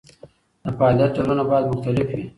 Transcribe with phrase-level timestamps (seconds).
[0.63, 2.23] د فعالیت ډولونه باید مختلف وي.